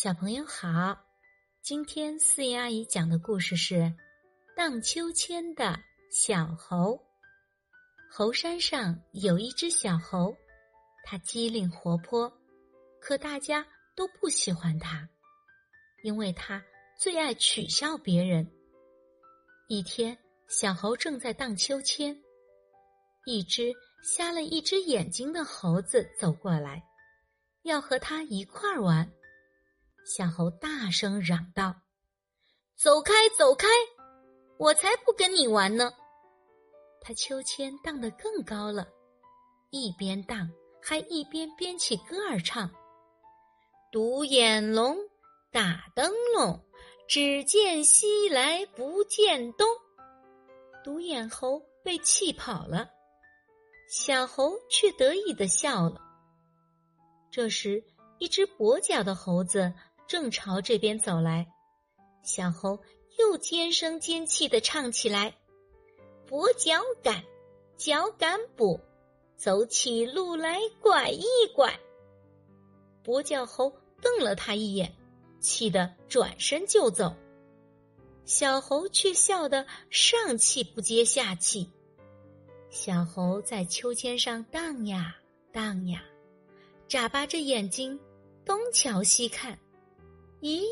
[0.00, 0.96] 小朋友好，
[1.60, 3.74] 今天四爷阿姨讲的故事是
[4.54, 5.76] 《荡秋千的
[6.08, 6.92] 小猴》。
[8.08, 10.36] 猴山上有一只小猴，
[11.02, 12.32] 它机灵活泼，
[13.00, 13.66] 可大家
[13.96, 15.08] 都不喜欢它，
[16.04, 16.64] 因为它
[16.96, 18.48] 最爱取笑别人。
[19.66, 22.16] 一天，小猴正在荡秋千，
[23.26, 23.74] 一只
[24.04, 26.84] 瞎了一只眼睛的猴子走过来，
[27.64, 29.12] 要和它一块儿玩。
[30.08, 31.82] 小猴大声嚷道
[32.74, 33.68] ：“走开，走开！
[34.56, 35.92] 我才不跟你玩呢！”
[37.02, 38.88] 他秋千荡得更高了，
[39.68, 40.50] 一边荡
[40.82, 42.70] 还一边编起歌儿唱
[43.92, 44.96] ：“独眼龙，
[45.52, 46.58] 打灯笼，
[47.06, 49.68] 只见西来不见东。”
[50.82, 52.88] 独眼猴被气跑了，
[53.90, 56.00] 小猴却得意的笑了。
[57.30, 57.84] 这时，
[58.18, 59.70] 一只跛脚的猴子。
[60.08, 61.46] 正朝这边走来，
[62.24, 62.80] 小猴
[63.18, 65.36] 又尖声尖气的唱起来
[66.26, 67.22] ：“跛脚杆，
[67.76, 68.80] 脚杆跛，
[69.36, 71.22] 走起路来拐一
[71.54, 71.78] 拐。”
[73.04, 74.96] 跛脚猴瞪了他一眼，
[75.40, 77.14] 气得转身就走。
[78.24, 81.70] 小猴却笑得上气不接下气。
[82.70, 85.16] 小猴在秋千上荡呀
[85.52, 86.02] 荡呀，
[86.88, 88.00] 眨巴着眼睛，
[88.46, 89.58] 东瞧西看。
[90.40, 90.62] 咦，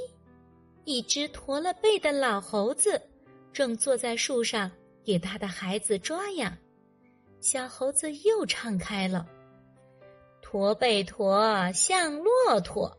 [0.84, 3.00] 一只驼了背的老猴子
[3.53, 4.70] 正坐在树上
[5.05, 6.56] 给他的孩子抓痒。
[7.41, 9.27] 小猴子又唱开了
[10.41, 12.97] ：“驼背驼像骆驼，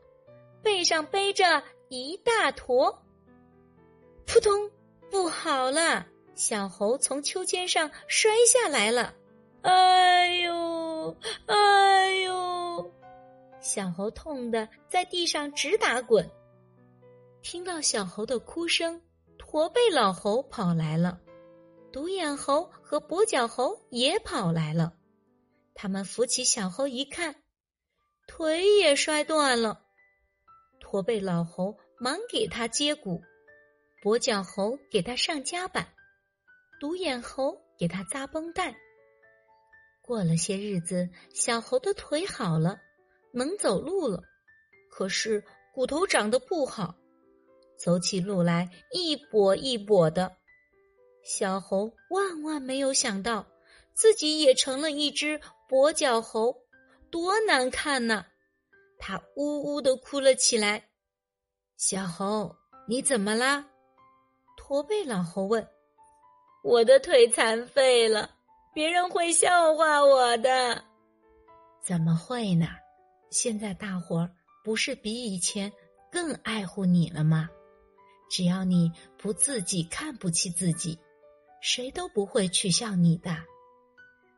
[0.62, 2.98] 背上背着一大坨。”
[4.26, 4.70] 扑通，
[5.10, 6.06] 不好了！
[6.36, 9.14] 小猴从秋千上摔下来了。
[9.62, 12.94] 哎呦，哎呦！
[13.60, 16.30] 小猴痛得在地上直打滚。
[17.50, 19.02] 听到小猴的哭声，
[19.38, 21.22] 驼背老猴跑来了，
[21.94, 24.92] 独眼猴和跛脚猴也跑来了。
[25.74, 27.42] 他们扶起小猴一看，
[28.28, 29.82] 腿也摔断了。
[30.82, 33.22] 驼背老猴忙给他接骨，
[34.04, 35.88] 跛脚猴给他上夹板，
[36.82, 38.76] 独眼猴给他扎绷带。
[40.02, 42.78] 过了些日子，小猴的腿好了，
[43.32, 44.22] 能走路了，
[44.92, 45.42] 可是
[45.74, 46.94] 骨头长得不好。
[47.78, 50.36] 走起路来一跛一跛的，
[51.24, 53.46] 小猴万万没有想到，
[53.94, 55.40] 自己也成了一只
[55.70, 56.56] 跛脚猴，
[57.12, 58.26] 多难看呐！
[58.98, 60.90] 他呜呜的哭了起来。
[61.78, 62.56] 小猴，
[62.88, 63.66] 你怎么啦？
[64.58, 65.66] 驼背老猴问。
[66.64, 68.32] 我的腿残废了，
[68.74, 70.84] 别人会笑话我的。
[71.84, 72.68] 怎么会呢？
[73.30, 74.30] 现在大伙儿
[74.64, 75.72] 不是比以前
[76.12, 77.50] 更爱护你了吗？
[78.30, 81.00] 只要你不自己看不起自己，
[81.62, 83.36] 谁都不会取笑你的。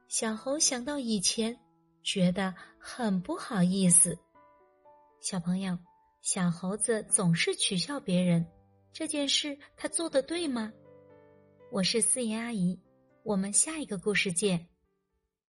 [0.07, 1.59] 小猴想到以前，
[2.03, 4.17] 觉得很不好意思。
[5.21, 5.77] 小朋友，
[6.21, 8.45] 小猴子总是取笑别人，
[8.93, 10.71] 这件事他做的对吗？
[11.71, 12.79] 我是思妍阿姨，
[13.23, 14.67] 我们下一个故事见。